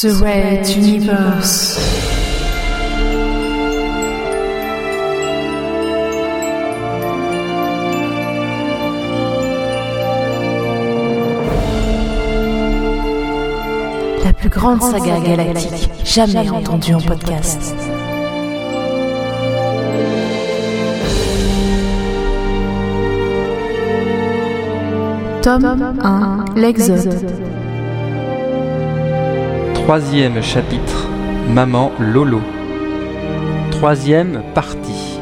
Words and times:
The 0.00 0.12
Red 0.22 0.68
Universe. 0.76 1.76
La 14.24 14.32
plus 14.34 14.48
grande 14.48 14.80
saga 14.82 15.18
galactique 15.18 15.90
jamais 16.04 16.48
entendue 16.48 16.94
en 16.94 17.00
podcast. 17.00 17.74
Tome 25.42 25.96
1 26.04 26.44
L'Exode. 26.54 27.57
Troisième 29.88 30.42
chapitre. 30.42 31.08
Maman 31.48 31.92
Lolo. 31.98 32.42
Troisième 33.70 34.42
partie. 34.54 35.18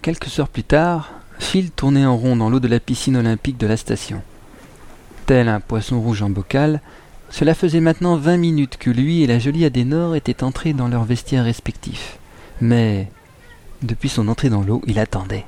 Quelques 0.00 0.40
heures 0.40 0.48
plus 0.48 0.64
tard, 0.64 1.10
Phil 1.38 1.70
tournait 1.72 2.06
en 2.06 2.16
rond 2.16 2.36
dans 2.36 2.48
l'eau 2.48 2.58
de 2.58 2.68
la 2.68 2.80
piscine 2.80 3.18
olympique 3.18 3.58
de 3.58 3.66
la 3.66 3.76
station. 3.76 4.22
Tel 5.26 5.46
un 5.46 5.60
poisson 5.60 6.00
rouge 6.00 6.22
en 6.22 6.30
bocal, 6.30 6.80
cela 7.30 7.54
faisait 7.54 7.80
maintenant 7.80 8.16
vingt 8.16 8.36
minutes 8.36 8.78
que 8.78 8.90
lui 8.90 9.22
et 9.22 9.26
la 9.26 9.38
jolie 9.38 9.64
Adénor 9.64 10.16
étaient 10.16 10.42
entrés 10.42 10.72
dans 10.72 10.88
leurs 10.88 11.04
vestiaires 11.04 11.44
respectifs. 11.44 12.18
Mais, 12.60 13.08
depuis 13.82 14.08
son 14.08 14.28
entrée 14.28 14.50
dans 14.50 14.62
l'eau, 14.62 14.82
il 14.86 14.98
attendait. 14.98 15.44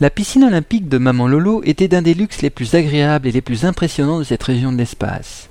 La 0.00 0.10
piscine 0.10 0.44
olympique 0.44 0.88
de 0.88 0.98
Maman 0.98 1.28
Lolo 1.28 1.62
était 1.64 1.88
d'un 1.88 2.02
des 2.02 2.14
luxes 2.14 2.42
les 2.42 2.50
plus 2.50 2.74
agréables 2.74 3.28
et 3.28 3.32
les 3.32 3.40
plus 3.40 3.64
impressionnants 3.64 4.18
de 4.18 4.24
cette 4.24 4.42
région 4.42 4.72
de 4.72 4.78
l'espace. 4.78 5.48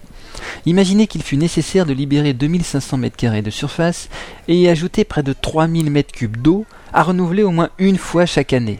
Imaginez 0.65 1.07
qu'il 1.07 1.23
fut 1.23 1.37
nécessaire 1.37 1.85
de 1.85 1.93
libérer 1.93 2.33
2500 2.33 2.97
mètres 2.97 3.15
carrés 3.15 3.41
de 3.41 3.49
surface 3.49 4.09
et 4.47 4.55
y 4.55 4.67
ajouter 4.67 5.05
près 5.05 5.23
de 5.23 5.33
3000 5.33 5.89
mètres 5.89 6.13
cubes 6.13 6.37
d'eau 6.37 6.65
à 6.93 7.03
renouveler 7.03 7.43
au 7.43 7.51
moins 7.51 7.69
une 7.77 7.97
fois 7.97 8.25
chaque 8.25 8.53
année. 8.53 8.79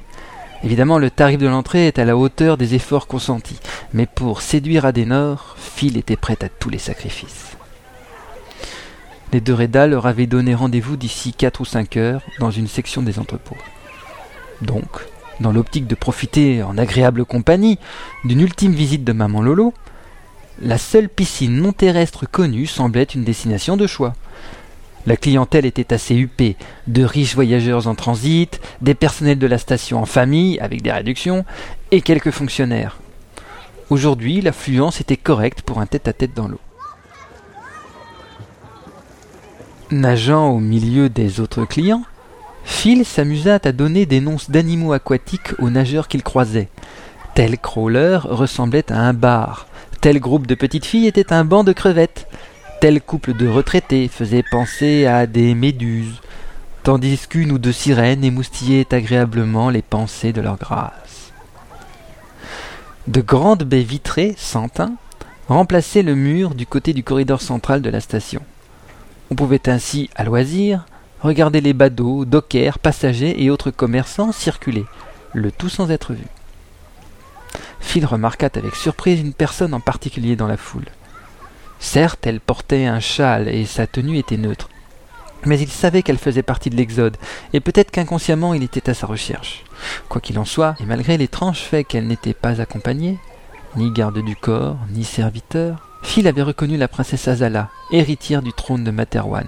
Évidemment, 0.64 1.00
le 1.00 1.10
tarif 1.10 1.40
de 1.40 1.48
l'entrée 1.48 1.88
est 1.88 1.98
à 1.98 2.06
la 2.06 2.16
hauteur 2.16 2.56
des 2.56 2.76
efforts 2.76 3.08
consentis, 3.08 3.60
mais 3.94 4.06
pour 4.06 4.42
séduire 4.42 4.86
Adenor, 4.86 5.56
Phil 5.58 5.98
était 5.98 6.16
prêt 6.16 6.38
à 6.42 6.50
tous 6.50 6.70
les 6.70 6.78
sacrifices. 6.78 7.58
Les 9.34 9.42
deux 9.42 9.56
Reda 9.56 9.88
leur 9.88 10.06
avaient 10.06 10.28
donné 10.28 10.54
rendez-vous 10.54 10.98
d'ici 10.98 11.34
quatre 11.34 11.62
ou 11.62 11.66
cinq 11.66 11.98
heures 11.98 12.22
dans 12.40 12.52
une 12.52 12.68
section 12.68 13.02
des 13.02 13.18
entrepôts. 13.18 13.58
Donc, 14.62 14.86
dans 15.40 15.52
l'optique 15.52 15.88
de 15.88 15.96
profiter 15.96 16.62
en 16.62 16.78
agréable 16.78 17.26
compagnie 17.26 17.80
d'une 18.24 18.42
ultime 18.42 18.74
visite 18.74 19.04
de 19.04 19.14
Maman 19.14 19.42
Lolo, 19.42 19.74
la 20.62 20.78
seule 20.78 21.10
piscine 21.10 21.60
non 21.60 21.72
terrestre 21.72 22.28
connue 22.30 22.68
semblait 22.68 23.04
une 23.04 23.24
destination 23.24 23.78
de 23.78 23.88
choix. 23.88 24.14
La 25.08 25.18
clientèle 25.18 25.66
était 25.66 25.94
assez 25.94 26.16
huppée, 26.16 26.56
de 26.88 27.04
riches 27.04 27.34
voyageurs 27.34 27.88
en 27.88 27.96
transit, 27.96 28.62
des 28.82 28.94
personnels 28.94 29.40
de 29.40 29.48
la 29.48 29.58
station 29.58 30.00
en 30.02 30.06
famille, 30.06 30.60
avec 30.60 30.84
des 30.84 30.92
réductions, 30.92 31.44
et 31.90 32.02
quelques 32.02 32.32
fonctionnaires. 32.32 33.00
Aujourd'hui, 33.90 34.42
l'affluence 34.42 35.02
était 35.02 35.18
correcte 35.18 35.64
pour 35.64 35.80
un 35.80 35.86
tête-à-tête 35.86 36.34
dans 36.36 36.48
l'eau. 36.48 36.60
Nageant 39.90 40.50
au 40.50 40.60
milieu 40.60 41.10
des 41.10 41.40
autres 41.40 41.66
clients, 41.66 42.04
Phil 42.64 43.04
s'amusa 43.06 43.60
à 43.64 43.72
donner 43.72 44.06
des 44.06 44.22
noms 44.22 44.38
d'animaux 44.48 44.94
aquatiques 44.94 45.60
aux 45.60 45.70
nageurs 45.70 46.08
qu'il 46.08 46.24
croisait. 46.24 46.70
Tel 47.34 47.58
crawler 47.58 48.20
ressemblait 48.24 48.92
à 48.92 49.00
un 49.00 49.14
bar, 49.14 49.68
tel 50.00 50.20
groupe 50.20 50.48
de 50.48 50.56
petites 50.56 50.86
filles 50.86 51.08
était 51.08 51.34
un 51.34 51.44
banc 51.44 51.64
de 51.64 51.74
crevettes, 51.74 52.28
tel 52.82 53.00
couple 53.00 53.36
de 53.36 53.48
retraités 53.48 54.08
faisait 54.08 54.42
penser 54.42 55.06
à 55.06 55.28
des 55.28 55.54
méduses, 55.54 56.20
tandis 56.82 57.28
qu'une 57.30 57.52
ou 57.52 57.60
deux 57.60 57.72
sirènes 57.72 58.24
émoustillaient 58.24 58.92
agréablement 58.92 59.70
les 59.70 59.84
pensées 59.84 60.34
de 60.34 60.42
leur 60.42 60.58
grâce. 60.58 61.32
De 63.06 63.22
grandes 63.22 63.66
baies 63.66 63.84
vitrées, 63.84 64.34
sans 64.36 64.68
teint, 64.68 64.96
remplaçaient 65.48 66.02
le 66.02 66.16
mur 66.16 66.56
du 66.56 66.66
côté 66.66 66.94
du 66.94 67.04
corridor 67.04 67.40
central 67.40 67.84
de 67.84 67.90
la 67.92 68.00
station. 68.00 68.42
On 69.30 69.36
pouvait 69.36 69.70
ainsi, 69.70 70.10
à 70.16 70.24
loisir, 70.24 70.88
regarder 71.22 71.62
les 71.62 71.74
badauds, 71.74 72.26
dockers, 72.26 72.80
passagers 72.80 73.44
et 73.44 73.52
autres 73.52 73.70
commerçants 73.70 74.32
circuler, 74.32 74.86
le 75.34 75.52
tout 75.52 75.70
sans 75.70 75.92
être 75.92 76.14
vus. 76.14 76.26
Phil 77.80 78.08
remarqua 78.08 78.50
avec 78.56 78.76
surprise 78.76 79.20
une 79.20 79.34
personne 79.34 79.76
en 79.76 79.80
particulier 79.80 80.36
dans 80.36 80.48
la 80.48 80.58
foule. 80.58 80.88
Certes, 81.82 82.28
elle 82.28 82.40
portait 82.40 82.86
un 82.86 83.00
châle 83.00 83.50
et 83.50 83.66
sa 83.66 83.88
tenue 83.88 84.20
était 84.20 84.38
neutre, 84.38 84.70
mais 85.46 85.60
il 85.60 85.68
savait 85.68 86.04
qu'elle 86.04 86.20
faisait 86.20 86.44
partie 86.44 86.70
de 86.70 86.76
l'Exode, 86.76 87.18
et 87.54 87.60
peut-être 87.60 87.90
qu'inconsciemment 87.90 88.54
il 88.54 88.62
était 88.62 88.88
à 88.88 88.94
sa 88.94 89.08
recherche. 89.08 89.64
Quoi 90.08 90.22
qu'il 90.22 90.38
en 90.38 90.46
soit, 90.46 90.76
et 90.80 90.86
malgré 90.86 91.18
l'étrange 91.18 91.58
fait 91.58 91.84
qu'elle 91.84 92.06
n'était 92.06 92.36
pas 92.36 92.62
accompagnée, 92.62 93.18
ni 93.76 93.92
garde 93.92 94.24
du 94.24 94.36
corps, 94.36 94.78
ni 94.92 95.04
serviteur, 95.04 95.90
Phil 96.04 96.28
avait 96.28 96.44
reconnu 96.44 96.78
la 96.78 96.88
princesse 96.88 97.28
Azala, 97.28 97.70
héritière 97.92 98.44
du 98.44 98.54
trône 98.54 98.84
de 98.84 98.92
Materwan, 98.92 99.48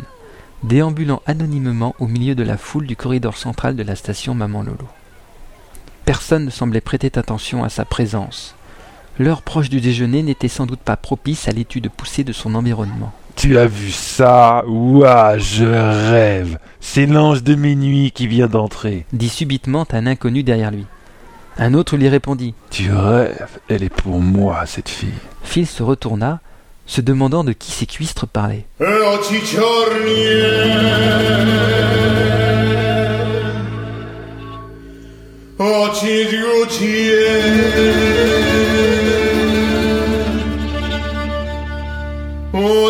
déambulant 0.63 1.21
anonymement 1.27 1.95
au 1.99 2.07
milieu 2.07 2.33
de 2.33 2.43
la 2.43 2.57
foule 2.57 2.87
du 2.87 2.95
corridor 2.95 3.37
central 3.37 3.75
de 3.75 3.83
la 3.83 3.95
station 3.95 4.33
Maman 4.33 4.63
Lolo. 4.63 4.87
Personne 6.03 6.45
ne 6.45 6.49
semblait 6.49 6.81
prêter 6.81 7.11
attention 7.15 7.63
à 7.63 7.69
sa 7.69 7.85
présence. 7.85 8.55
L'heure 9.19 9.43
proche 9.43 9.69
du 9.69 9.79
déjeuner 9.79 10.23
n'était 10.23 10.47
sans 10.47 10.65
doute 10.65 10.79
pas 10.79 10.97
propice 10.97 11.47
à 11.47 11.51
l'étude 11.51 11.89
poussée 11.89 12.23
de 12.23 12.33
son 12.33 12.55
environnement. 12.55 13.13
Tu 13.35 13.57
as 13.57 13.67
vu 13.67 13.91
ça? 13.91 14.63
Ouah, 14.67 15.37
je 15.37 15.65
rêve 15.65 16.57
C'est 16.79 17.05
l'ange 17.05 17.43
de 17.43 17.55
mes 17.55 17.75
nuits 17.75 18.11
qui 18.11 18.27
vient 18.27 18.47
d'entrer. 18.47 19.05
dit 19.13 19.29
subitement 19.29 19.85
un 19.91 20.07
inconnu 20.07 20.43
derrière 20.43 20.71
lui. 20.71 20.85
Un 21.57 21.75
autre 21.75 21.97
lui 21.97 22.09
répondit. 22.09 22.55
Tu 22.71 22.91
rêves 22.91 23.59
Elle 23.69 23.83
est 23.83 23.93
pour 23.93 24.19
moi, 24.19 24.65
cette 24.65 24.89
fille. 24.89 25.13
Phil 25.43 25.67
se 25.67 25.83
retourna, 25.83 26.39
se 26.87 27.01
demandant 27.01 27.43
de 27.43 27.53
qui 27.53 27.71
ces 27.71 27.85
cuistres 27.85 28.27
parlaient. 28.27 28.65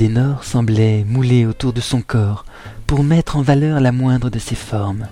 d'Adenor 0.00 0.44
semblait 0.44 1.04
moulé 1.04 1.44
autour 1.44 1.74
de 1.74 1.82
son 1.82 2.00
corps 2.00 2.46
pour 2.86 3.04
mettre 3.04 3.36
en 3.36 3.42
valeur 3.42 3.80
la 3.80 3.92
moindre 3.92 4.30
de 4.30 4.38
ses 4.38 4.54
formes. 4.54 5.06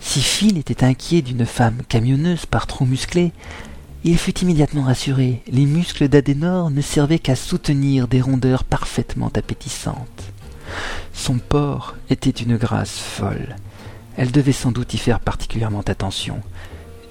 Si 0.00 0.22
Phil 0.22 0.56
était 0.56 0.82
inquiet 0.82 1.20
d'une 1.20 1.44
femme 1.44 1.82
camionneuse 1.86 2.46
par 2.46 2.66
trop 2.66 2.86
musclée, 2.86 3.32
il 4.02 4.16
fut 4.16 4.38
immédiatement 4.38 4.84
rassuré. 4.84 5.42
Les 5.52 5.66
muscles 5.66 6.08
d'Adenor 6.08 6.70
ne 6.70 6.80
servaient 6.80 7.18
qu'à 7.18 7.36
soutenir 7.36 8.08
des 8.08 8.22
rondeurs 8.22 8.64
parfaitement 8.64 9.30
appétissantes. 9.34 10.32
Son 11.12 11.36
port 11.36 11.96
était 12.08 12.32
d'une 12.32 12.56
grâce 12.56 12.96
folle. 12.98 13.56
Elle 14.16 14.32
devait 14.32 14.52
sans 14.52 14.72
doute 14.72 14.94
y 14.94 14.98
faire 14.98 15.20
particulièrement 15.20 15.84
attention. 15.86 16.40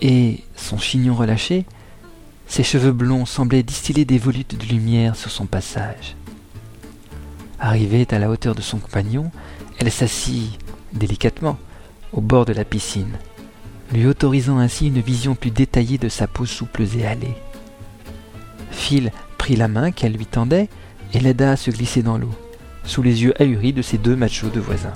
Et 0.02 0.44
son 0.56 0.80
chignon 0.80 1.14
relâché, 1.14 1.66
ses 2.48 2.64
cheveux 2.64 2.92
blonds 2.92 3.28
semblaient 3.28 3.62
distiller 3.62 4.04
des 4.04 4.18
volutes 4.18 4.60
de 4.60 4.66
lumière 4.66 5.16
sur 5.16 5.30
son 5.30 5.46
passage. 5.46 6.16
Arrivée 7.60 8.08
à 8.12 8.20
la 8.20 8.30
hauteur 8.30 8.56
de 8.56 8.62
son 8.62 8.80
compagnon, 8.80 9.32
elle 9.80 9.92
s'assit 9.92 10.60
délicatement 10.94 11.58
au 12.14 12.22
bord 12.22 12.46
de 12.46 12.54
la 12.54 12.66
piscine, 12.66 13.18
lui 13.94 14.08
autorisant 14.08 14.60
ainsi 14.60 14.88
une 14.88 15.02
vision 15.02 15.36
plus 15.36 15.52
détaillée 15.52 15.98
de 15.98 16.10
sa 16.10 16.28
peau 16.28 16.46
souple 16.46 16.84
et 16.98 17.06
hâlée. 17.06 17.36
Phil 18.72 19.12
prit 19.38 19.56
la 19.56 19.68
main 19.68 19.92
qu'elle 19.92 20.14
lui 20.14 20.26
tendait 20.26 20.70
et 21.14 21.20
l'aida 21.20 21.52
à 21.52 21.56
se 21.56 21.72
glisser 21.72 22.04
dans 22.04 22.18
l'eau. 22.18 22.34
sous 22.86 23.02
les 23.02 23.24
yeux 23.24 23.34
ahuris 23.42 23.74
de 23.74 23.82
ses 23.82 23.98
deux 23.98 24.16
machos 24.16 24.50
de 24.50 24.60
voisins. 24.60 24.94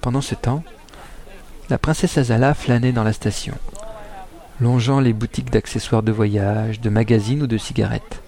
Pendant 0.00 0.20
ce 0.20 0.34
temps, 0.34 0.62
la 1.68 1.78
princesse 1.78 2.18
Azala 2.18 2.54
flânait 2.54 2.92
dans 2.92 3.04
la 3.04 3.12
station, 3.12 3.54
longeant 4.60 5.00
les 5.00 5.12
boutiques 5.12 5.50
d'accessoires 5.50 6.02
de 6.02 6.12
voyage, 6.12 6.80
de 6.80 6.90
magazines 6.90 7.42
ou 7.42 7.46
de 7.46 7.58
cigarettes. 7.58 8.22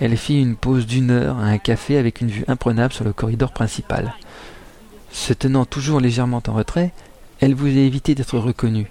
Elle 0.00 0.16
fit 0.16 0.40
une 0.40 0.56
pause 0.56 0.86
d'une 0.86 1.10
heure 1.10 1.38
à 1.38 1.44
un 1.44 1.58
café 1.58 1.98
avec 1.98 2.20
une 2.20 2.30
vue 2.30 2.44
imprenable 2.48 2.92
sur 2.92 3.04
le 3.04 3.12
corridor 3.12 3.52
principal. 3.52 4.14
Se 5.12 5.32
tenant 5.32 5.66
toujours 5.66 6.00
légèrement 6.00 6.42
en 6.48 6.52
retrait, 6.52 6.92
elle 7.40 7.54
voulait 7.54 7.86
éviter 7.86 8.14
d'être 8.14 8.38
reconnue. 8.38 8.90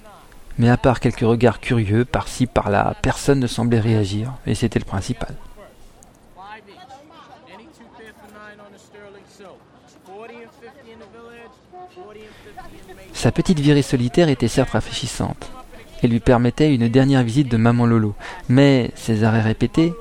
Mais 0.60 0.70
à 0.70 0.78
part 0.78 1.00
quelques 1.00 1.22
regards 1.22 1.60
curieux 1.60 2.06
par-ci 2.06 2.46
par-là, 2.46 2.96
personne 3.02 3.40
ne 3.40 3.48
semblait 3.48 3.80
réagir, 3.80 4.34
et 4.46 4.56
c'était 4.56 4.80
le 4.80 4.86
principal. 4.86 5.36
Sa 13.14 13.32
petite 13.32 13.60
virée 13.60 13.82
solitaire 13.82 14.30
était 14.30 14.48
certes 14.48 14.72
rafraîchissante 14.72 15.52
et 16.02 16.08
lui 16.08 16.20
permettait 16.20 16.74
une 16.74 16.88
dernière 16.88 17.24
visite 17.24 17.50
de 17.50 17.58
maman 17.58 17.86
Lolo, 17.86 18.16
mais 18.48 18.92
ses 18.96 19.24
arrêts 19.24 19.42
répétés, 19.42 19.94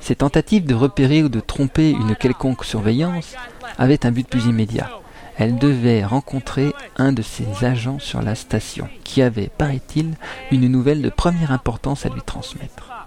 ses 0.00 0.16
tentatives 0.16 0.66
de 0.66 0.74
repérer 0.74 1.22
ou 1.22 1.28
de 1.28 1.40
tromper 1.40 1.90
une 1.90 2.14
quelconque 2.14 2.64
surveillance 2.64 3.34
avaient 3.78 4.04
un 4.04 4.12
but 4.12 4.28
plus 4.28 4.46
immédiat. 4.46 4.90
Elle 5.38 5.58
devait 5.58 6.04
rencontrer 6.04 6.72
un 6.96 7.12
de 7.12 7.22
ses 7.22 7.64
agents 7.64 7.98
sur 7.98 8.22
la 8.22 8.34
station, 8.34 8.88
qui 9.04 9.20
avait, 9.20 9.48
paraît-il, 9.48 10.14
une 10.50 10.68
nouvelle 10.68 11.02
de 11.02 11.10
première 11.10 11.52
importance 11.52 12.06
à 12.06 12.08
lui 12.08 12.22
transmettre. 12.22 13.06